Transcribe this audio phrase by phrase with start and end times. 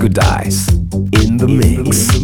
[0.00, 0.68] Disco Dice
[1.12, 2.19] in the mix.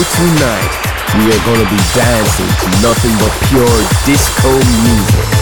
[0.00, 0.72] Tonight,
[1.18, 3.66] we are gonna be dancing to nothing but pure
[4.06, 4.48] disco
[4.82, 5.39] music.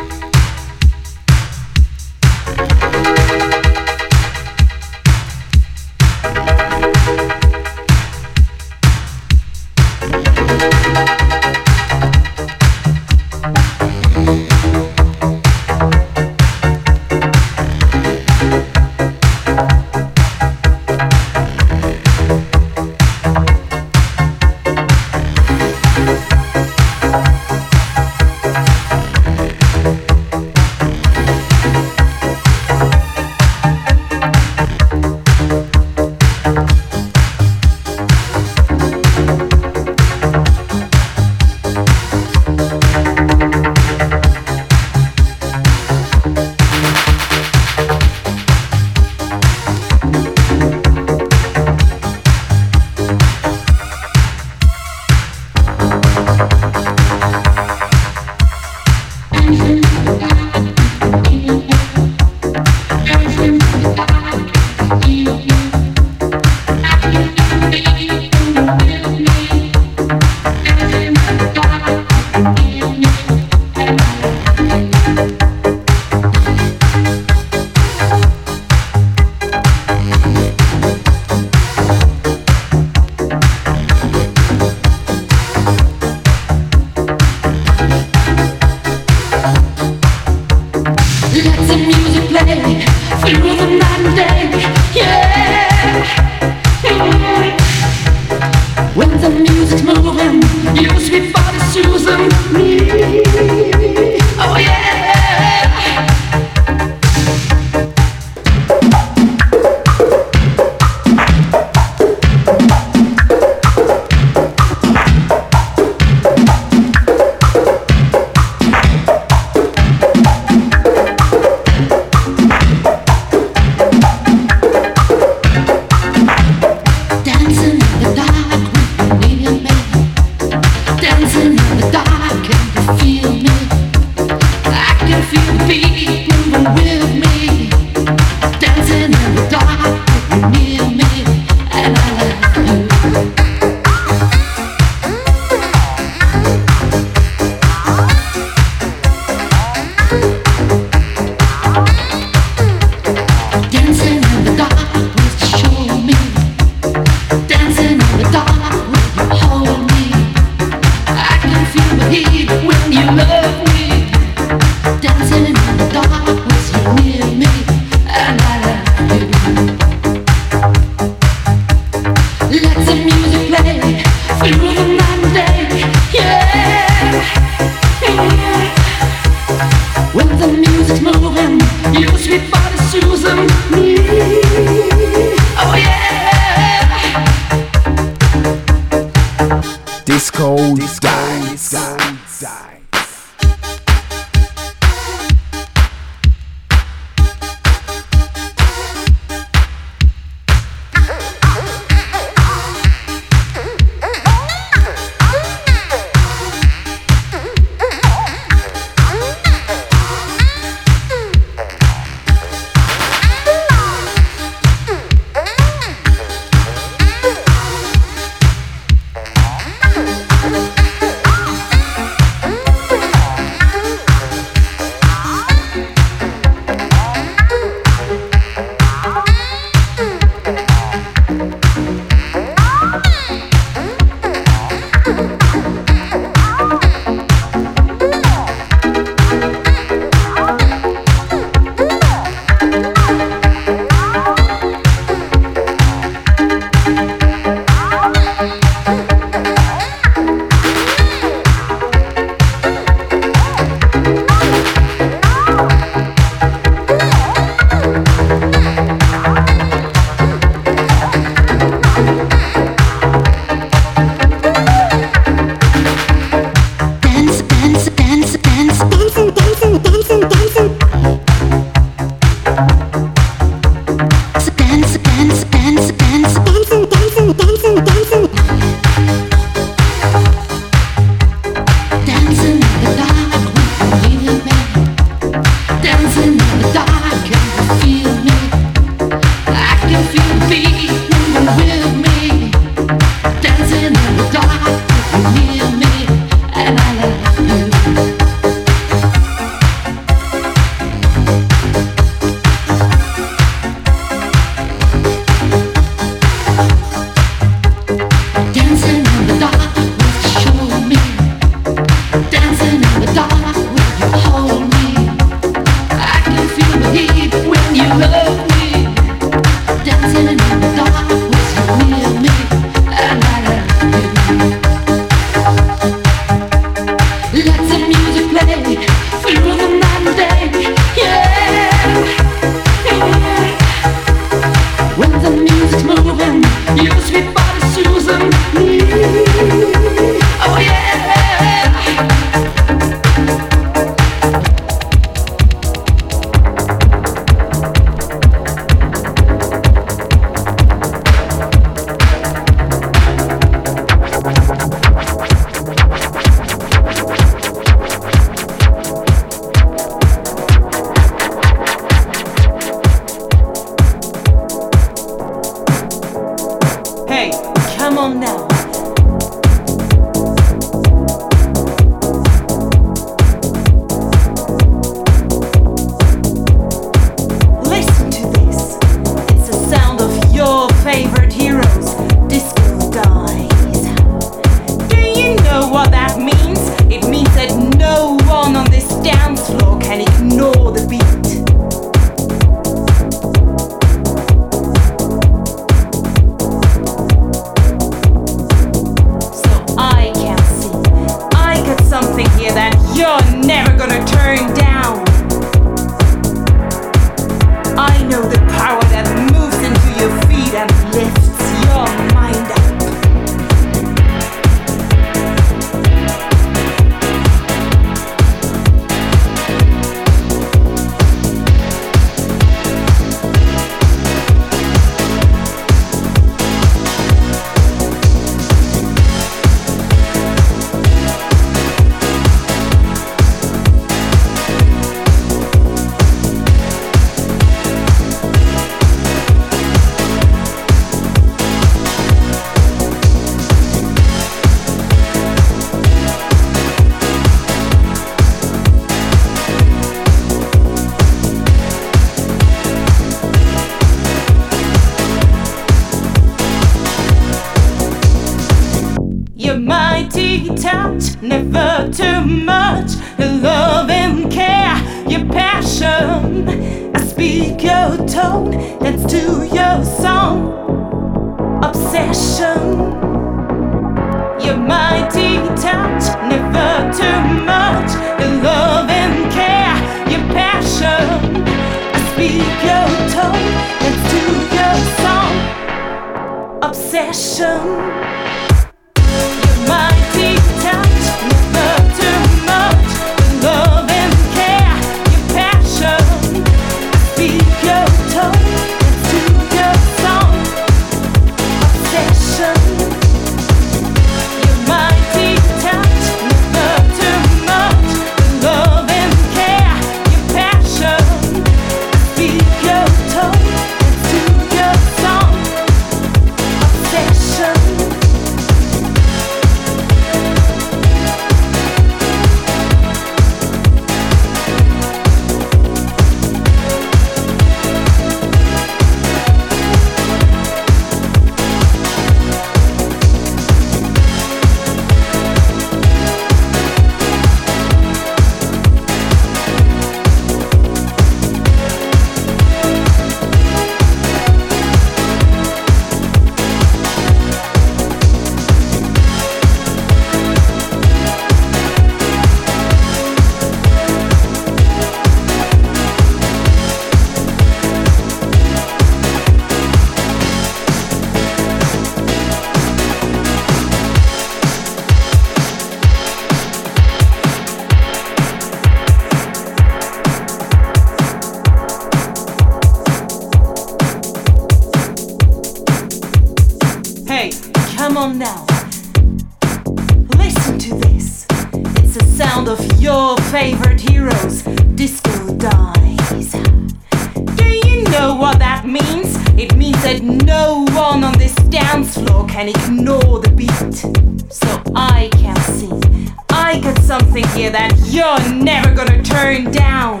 [592.40, 594.32] can ignore the beat.
[594.32, 596.14] So I can sing.
[596.30, 600.00] I got something here that you're never gonna turn down.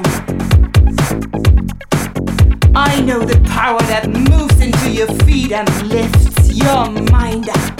[2.74, 7.79] I know the power that moves into your feet and lifts your mind up.